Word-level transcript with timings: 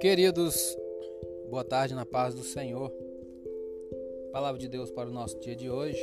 Queridos, 0.00 0.76
boa 1.50 1.64
tarde 1.64 1.94
na 1.94 2.06
paz 2.06 2.34
do 2.34 2.42
Senhor. 2.42 2.90
Palavra 4.32 4.58
de 4.58 4.68
Deus 4.68 4.90
para 4.90 5.08
o 5.08 5.12
nosso 5.12 5.38
dia 5.38 5.54
de 5.54 5.68
hoje. 5.68 6.00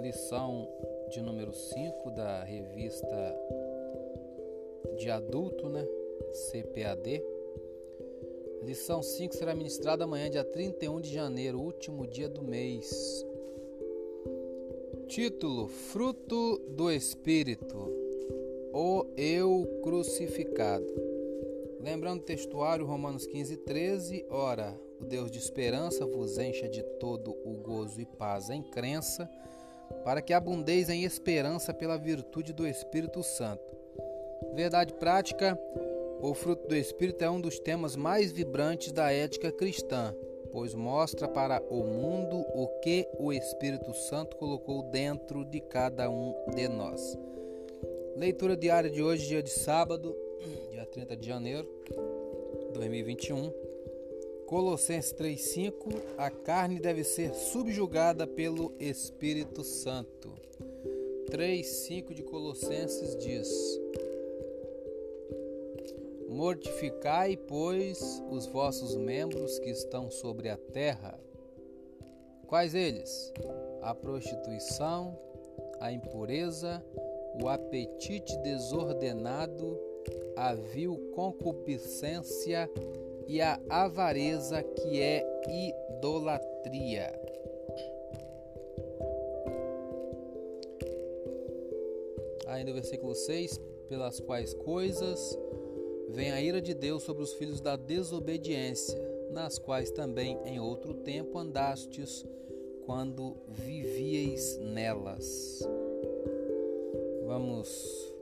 Lição 0.00 0.66
de 1.10 1.20
número 1.20 1.52
5 1.52 2.10
da 2.12 2.42
revista 2.42 3.36
de 4.98 5.10
adulto, 5.10 5.68
né? 5.68 5.86
CPAD. 6.32 7.22
Lição 8.62 9.02
5 9.02 9.34
será 9.34 9.54
ministrada 9.54 10.04
amanhã, 10.04 10.30
dia 10.30 10.44
31 10.44 11.00
de 11.00 11.12
janeiro, 11.12 11.60
último 11.60 12.06
dia 12.06 12.28
do 12.28 12.42
mês. 12.42 13.26
Título: 15.10 15.66
Fruto 15.66 16.56
do 16.68 16.88
Espírito, 16.88 17.76
o 18.72 19.04
Eu 19.16 19.66
Crucificado. 19.82 20.86
Lembrando 21.80 22.20
o 22.20 22.24
textuário 22.24 22.86
Romanos 22.86 23.26
15, 23.26 23.56
13, 23.56 24.24
ora, 24.30 24.80
o 25.00 25.04
Deus 25.04 25.28
de 25.28 25.38
esperança 25.38 26.06
vos 26.06 26.38
encha 26.38 26.68
de 26.68 26.84
todo 27.00 27.36
o 27.44 27.54
gozo 27.54 28.00
e 28.00 28.06
paz 28.06 28.50
em 28.50 28.62
crença, 28.62 29.28
para 30.04 30.22
que 30.22 30.32
abundeis 30.32 30.88
em 30.88 31.02
esperança 31.02 31.74
pela 31.74 31.98
virtude 31.98 32.52
do 32.52 32.64
Espírito 32.64 33.20
Santo. 33.24 33.76
Verdade 34.54 34.94
prática, 34.94 35.58
o 36.22 36.32
fruto 36.34 36.68
do 36.68 36.76
Espírito 36.76 37.24
é 37.24 37.28
um 37.28 37.40
dos 37.40 37.58
temas 37.58 37.96
mais 37.96 38.30
vibrantes 38.30 38.92
da 38.92 39.10
ética 39.10 39.50
cristã, 39.50 40.14
pois 40.52 40.74
mostra 40.74 41.28
para 41.28 41.62
o 41.70 41.84
mundo 41.84 42.44
o 42.54 42.66
que 42.80 43.08
o 43.18 43.32
Espírito 43.32 43.92
Santo 43.94 44.36
colocou 44.36 44.82
dentro 44.90 45.44
de 45.44 45.60
cada 45.60 46.10
um 46.10 46.34
de 46.54 46.68
nós. 46.68 47.18
Leitura 48.16 48.56
diária 48.56 48.90
de 48.90 49.02
hoje, 49.02 49.28
dia 49.28 49.42
de 49.42 49.50
sábado, 49.50 50.16
dia 50.70 50.84
30 50.86 51.16
de 51.16 51.26
janeiro 51.26 51.68
de 52.66 52.72
2021. 52.72 53.52
Colossenses 54.46 55.12
3:5 55.12 55.94
A 56.18 56.28
carne 56.28 56.80
deve 56.80 57.04
ser 57.04 57.32
subjugada 57.34 58.26
pelo 58.26 58.74
Espírito 58.80 59.62
Santo. 59.62 60.32
3:5 61.30 62.12
de 62.12 62.24
Colossenses 62.24 63.16
diz: 63.16 63.48
Mortificai, 66.30 67.36
pois, 67.36 68.22
os 68.30 68.46
vossos 68.46 68.94
membros 68.94 69.58
que 69.58 69.68
estão 69.68 70.08
sobre 70.08 70.48
a 70.48 70.56
terra. 70.56 71.18
Quais 72.46 72.72
eles? 72.72 73.32
A 73.82 73.92
prostituição, 73.92 75.18
a 75.80 75.90
impureza, 75.90 76.80
o 77.42 77.48
apetite 77.48 78.36
desordenado, 78.38 79.76
a 80.36 80.54
vil 80.54 80.96
concupiscência 81.16 82.70
e 83.26 83.40
a 83.40 83.60
avareza, 83.68 84.62
que 84.62 85.02
é 85.02 85.26
idolatria. 85.48 87.12
Ainda 92.46 92.70
o 92.70 92.74
versículo 92.74 93.16
6: 93.16 93.58
Pelas 93.88 94.20
quais 94.20 94.54
coisas 94.54 95.36
vem 96.12 96.32
a 96.32 96.40
ira 96.40 96.60
de 96.60 96.74
Deus 96.74 97.02
sobre 97.02 97.22
os 97.22 97.32
filhos 97.34 97.60
da 97.60 97.76
desobediência, 97.76 99.00
nas 99.30 99.58
quais 99.58 99.90
também 99.90 100.38
em 100.44 100.58
outro 100.58 100.94
tempo 100.94 101.38
andastes 101.38 102.24
quando 102.84 103.36
vivieis 103.48 104.58
nelas. 104.58 105.60
Vamos 107.26 108.12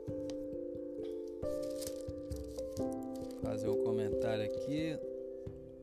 fazer 3.41 3.69
um 3.69 3.83
comentário 3.83 4.43
aqui. 4.45 4.97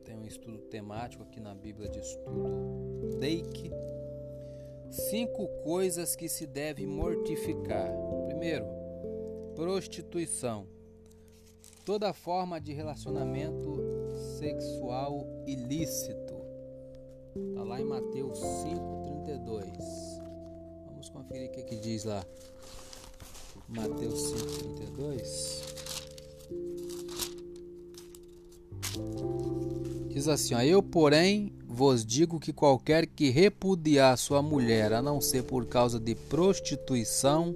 Tem 0.05 0.15
um 0.15 0.25
estudo 0.25 0.59
temático 0.59 1.23
aqui 1.23 1.39
na 1.39 1.53
Bíblia 1.53 1.89
de 1.89 1.99
Estudo 1.99 3.17
Deik. 3.19 3.69
Cinco 4.89 5.47
coisas 5.63 6.15
que 6.15 6.29
se 6.29 6.47
deve 6.47 6.85
mortificar. 6.85 7.91
Primeiro, 8.27 8.65
prostituição. 9.53 10.76
Toda 11.87 12.11
forma 12.11 12.59
de 12.59 12.73
relacionamento 12.73 13.79
sexual 14.37 15.25
ilícito. 15.47 16.35
Está 17.33 17.63
lá 17.63 17.79
em 17.79 17.85
Mateus 17.85 18.37
5,32. 18.37 20.21
Vamos 20.85 21.07
conferir 21.07 21.47
o 21.47 21.51
que, 21.53 21.63
que 21.63 21.77
diz 21.77 22.03
lá. 22.03 22.25
Mateus 23.69 24.33
5,32. 24.33 25.61
Diz 30.09 30.27
assim: 30.27 30.55
ó, 30.55 30.61
Eu, 30.61 30.83
porém, 30.83 31.53
vos 31.65 32.05
digo 32.05 32.37
que 32.37 32.51
qualquer 32.51 33.07
que 33.07 33.29
repudiar 33.29 34.17
sua 34.17 34.41
mulher, 34.41 34.91
a 34.91 35.01
não 35.01 35.21
ser 35.21 35.43
por 35.43 35.65
causa 35.65 35.97
de 36.01 36.15
prostituição, 36.15 37.55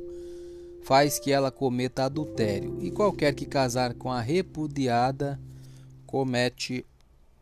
faz 0.91 1.18
que 1.18 1.31
ela 1.31 1.50
cometa 1.50 2.03
adultério, 2.03 2.78
e 2.81 2.91
qualquer 2.91 3.34
que 3.34 3.46
casar 3.46 3.94
com 3.94 4.12
a 4.12 4.19
repudiada 4.19 5.40
comete 6.06 6.85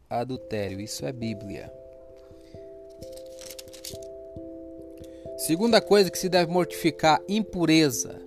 adultério. 0.08 0.80
Isso 0.80 1.04
é 1.04 1.12
Bíblia. 1.12 1.74
Segunda 5.40 5.82
coisa 5.82 6.12
que 6.12 6.20
se 6.20 6.30
deve 6.30 6.52
mortificar: 6.52 7.20
impureza, 7.28 8.22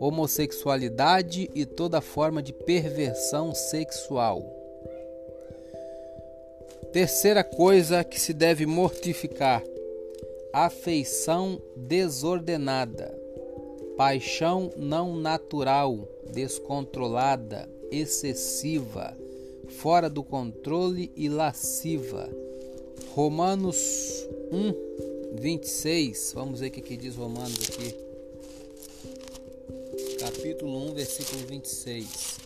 homossexualidade 0.00 1.48
e 1.54 1.64
toda 1.64 2.00
forma 2.00 2.42
de 2.42 2.52
perversão 2.52 3.54
sexual. 3.54 4.42
Terceira 6.92 7.44
coisa 7.44 8.02
que 8.02 8.20
se 8.20 8.34
deve 8.34 8.66
mortificar: 8.66 9.62
afeição 10.52 11.62
desordenada, 11.76 13.27
paixão 13.98 14.72
não 14.76 15.16
natural, 15.16 16.08
descontrolada, 16.32 17.68
excessiva, 17.90 19.18
fora 19.66 20.08
do 20.08 20.22
controle 20.22 21.10
e 21.16 21.28
lasciva. 21.28 22.30
Romanos 23.12 23.76
1, 24.52 25.34
26. 25.40 26.30
Vamos 26.32 26.60
ver 26.60 26.68
o 26.68 26.70
que, 26.70 26.96
diz 26.96 27.16
Romanos 27.16 27.58
aqui. 27.68 27.92
Capítulo 30.20 30.78
1, 30.90 30.94
versículo 30.94 31.44
26. 31.48 32.38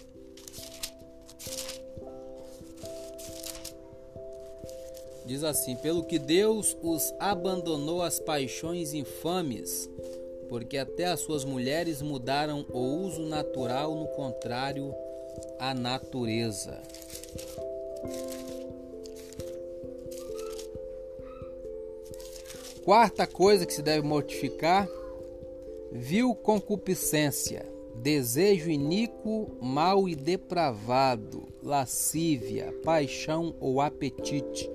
Diz 5.26 5.44
assim: 5.44 5.76
Pelo 5.76 6.02
que 6.02 6.18
Deus 6.18 6.74
os 6.82 7.12
abandonou 7.18 8.00
às 8.00 8.18
paixões 8.18 8.94
infames, 8.94 9.88
porque 10.52 10.76
até 10.76 11.06
as 11.06 11.20
suas 11.20 11.46
mulheres 11.46 12.02
mudaram 12.02 12.66
o 12.74 12.78
uso 12.78 13.22
natural 13.22 13.94
no 13.94 14.06
contrário 14.08 14.94
à 15.58 15.72
natureza. 15.72 16.78
Quarta 22.84 23.26
coisa 23.26 23.64
que 23.64 23.72
se 23.72 23.80
deve 23.80 24.06
mortificar: 24.06 24.86
vil 25.90 26.34
concupiscência, 26.34 27.64
desejo 27.94 28.68
iníquo, 28.68 29.56
mau 29.58 30.06
e 30.06 30.14
depravado, 30.14 31.48
lascívia, 31.62 32.74
paixão 32.84 33.54
ou 33.58 33.80
apetite 33.80 34.70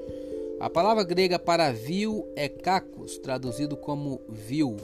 a 0.59 0.71
palavra 0.71 1.03
grega 1.03 1.37
para 1.37 1.71
vil 1.71 2.27
é 2.35 2.49
kakos, 2.49 3.19
traduzido 3.19 3.77
como 3.77 4.19
vil. 4.27 4.75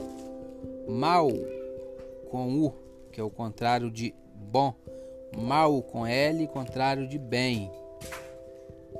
Mal 0.86 1.28
com 2.30 2.64
u, 2.64 2.74
que 3.10 3.20
é 3.20 3.24
o 3.24 3.30
contrário 3.30 3.90
de 3.90 4.14
bom. 4.34 4.74
Mal 5.36 5.82
com 5.82 6.06
l, 6.06 6.46
contrário 6.48 7.08
de 7.08 7.18
bem. 7.18 7.70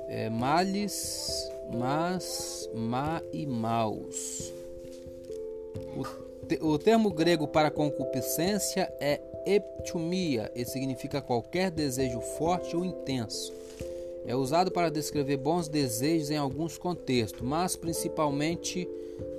É, 0.07 0.29
males, 0.29 1.49
mas, 1.73 2.69
má 2.73 3.21
e 3.31 3.45
maus. 3.45 4.53
O, 5.97 6.45
te, 6.45 6.59
o 6.61 6.77
termo 6.77 7.11
grego 7.11 7.47
para 7.47 7.71
concupiscência 7.71 8.93
é 8.99 9.21
eptumia 9.45 10.51
e 10.55 10.65
significa 10.65 11.21
qualquer 11.21 11.71
desejo 11.71 12.19
forte 12.19 12.75
ou 12.75 12.83
intenso 12.83 13.53
é 14.27 14.35
usado 14.35 14.71
para 14.71 14.89
descrever 14.89 15.37
bons 15.37 15.67
desejos 15.67 16.31
em 16.31 16.37
alguns 16.37 16.77
contextos, 16.77 17.41
mas 17.41 17.75
principalmente 17.75 18.87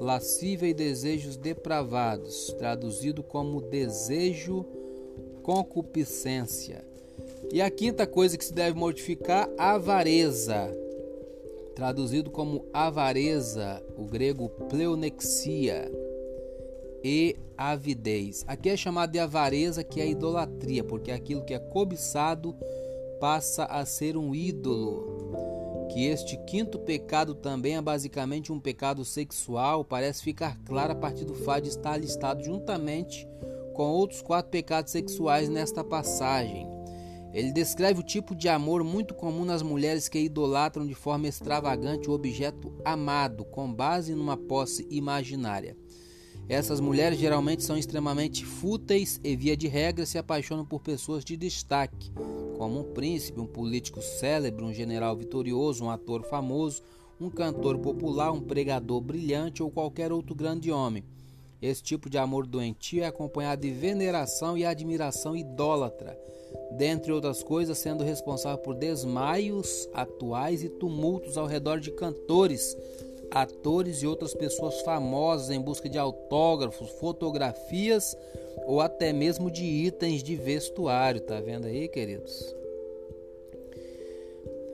lascívia 0.00 0.68
e 0.68 0.74
desejos 0.74 1.36
depravados, 1.36 2.54
traduzido 2.58 3.22
como 3.22 3.60
desejo 3.60 4.64
concupiscência. 5.42 6.84
E 7.52 7.60
a 7.62 7.70
quinta 7.70 8.06
coisa 8.06 8.36
que 8.36 8.44
se 8.44 8.52
deve 8.52 8.76
mortificar, 8.78 9.48
avareza, 9.56 10.74
traduzido 11.74 12.30
como 12.30 12.64
avareza, 12.72 13.82
o 13.96 14.04
grego 14.04 14.48
pleonexia. 14.68 15.90
e 17.04 17.36
avidez. 17.56 18.44
Aqui 18.48 18.68
é 18.68 18.76
chamado 18.76 19.12
de 19.12 19.20
avareza, 19.20 19.84
que 19.84 20.00
é 20.00 20.08
idolatria, 20.08 20.82
porque 20.82 21.12
aquilo 21.12 21.44
que 21.44 21.54
é 21.54 21.58
cobiçado 21.58 22.56
passa 23.20 23.64
a 23.64 23.84
ser 23.86 24.16
um 24.16 24.34
ídolo. 24.34 25.15
Que 25.96 26.08
este 26.08 26.36
quinto 26.36 26.78
pecado 26.78 27.34
também 27.34 27.74
é 27.74 27.80
basicamente 27.80 28.52
um 28.52 28.60
pecado 28.60 29.02
sexual, 29.02 29.82
parece 29.82 30.22
ficar 30.22 30.58
claro 30.62 30.92
a 30.92 30.94
partir 30.94 31.24
do 31.24 31.32
fato 31.32 31.62
de 31.62 31.70
estar 31.70 31.96
listado 31.96 32.44
juntamente 32.44 33.26
com 33.72 33.84
outros 33.92 34.20
quatro 34.20 34.50
pecados 34.50 34.92
sexuais 34.92 35.48
nesta 35.48 35.82
passagem. 35.82 36.68
Ele 37.32 37.50
descreve 37.50 38.00
o 38.00 38.02
tipo 38.02 38.34
de 38.34 38.46
amor 38.46 38.84
muito 38.84 39.14
comum 39.14 39.46
nas 39.46 39.62
mulheres 39.62 40.06
que 40.06 40.18
idolatram 40.18 40.86
de 40.86 40.94
forma 40.94 41.28
extravagante 41.28 42.10
o 42.10 42.12
objeto 42.12 42.78
amado, 42.84 43.42
com 43.46 43.72
base 43.72 44.14
numa 44.14 44.36
posse 44.36 44.86
imaginária. 44.90 45.78
Essas 46.48 46.78
mulheres 46.78 47.18
geralmente 47.18 47.64
são 47.64 47.76
extremamente 47.76 48.44
fúteis 48.44 49.20
e, 49.24 49.34
via 49.34 49.56
de 49.56 49.66
regra, 49.66 50.06
se 50.06 50.16
apaixonam 50.16 50.64
por 50.64 50.80
pessoas 50.80 51.24
de 51.24 51.36
destaque, 51.36 52.12
como 52.56 52.80
um 52.80 52.92
príncipe, 52.94 53.40
um 53.40 53.46
político 53.46 54.00
célebre, 54.00 54.64
um 54.64 54.72
general 54.72 55.16
vitorioso, 55.16 55.84
um 55.84 55.90
ator 55.90 56.22
famoso, 56.22 56.82
um 57.20 57.28
cantor 57.28 57.78
popular, 57.78 58.30
um 58.30 58.40
pregador 58.40 59.00
brilhante 59.00 59.60
ou 59.60 59.70
qualquer 59.72 60.12
outro 60.12 60.36
grande 60.36 60.70
homem. 60.70 61.02
Esse 61.60 61.82
tipo 61.82 62.08
de 62.08 62.16
amor 62.16 62.46
doentio 62.46 63.02
é 63.02 63.06
acompanhado 63.06 63.62
de 63.62 63.72
veneração 63.72 64.56
e 64.56 64.64
admiração 64.64 65.34
idólatra, 65.34 66.16
dentre 66.76 67.10
outras 67.10 67.42
coisas, 67.42 67.76
sendo 67.76 68.04
responsável 68.04 68.58
por 68.58 68.76
desmaios 68.76 69.88
atuais 69.92 70.62
e 70.62 70.68
tumultos 70.68 71.36
ao 71.36 71.46
redor 71.46 71.80
de 71.80 71.90
cantores 71.90 72.76
atores 73.30 74.02
e 74.02 74.06
outras 74.06 74.34
pessoas 74.34 74.80
famosas 74.82 75.50
em 75.50 75.60
busca 75.60 75.88
de 75.88 75.98
autógrafos, 75.98 76.90
fotografias 76.90 78.16
ou 78.66 78.80
até 78.80 79.12
mesmo 79.12 79.50
de 79.50 79.64
itens 79.64 80.22
de 80.22 80.34
vestuário, 80.34 81.20
tá 81.20 81.40
vendo 81.40 81.66
aí, 81.66 81.88
queridos? 81.88 82.54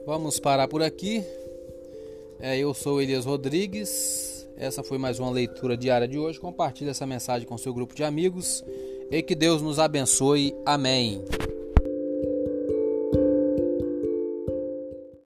Vamos 0.05 0.39
parar 0.39 0.67
por 0.67 0.81
aqui. 0.81 1.23
É, 2.39 2.57
eu 2.57 2.73
sou 2.73 3.01
Elias 3.01 3.25
Rodrigues. 3.25 4.45
Essa 4.57 4.83
foi 4.83 4.97
mais 4.97 5.19
uma 5.19 5.31
leitura 5.31 5.77
diária 5.77 6.07
de 6.07 6.17
hoje. 6.17 6.39
Compartilhe 6.39 6.89
essa 6.89 7.05
mensagem 7.05 7.47
com 7.47 7.57
seu 7.57 7.73
grupo 7.73 7.95
de 7.95 8.03
amigos 8.03 8.63
e 9.09 9.21
que 9.21 9.35
Deus 9.35 9.61
nos 9.61 9.79
abençoe. 9.79 10.55
Amém. 10.65 11.23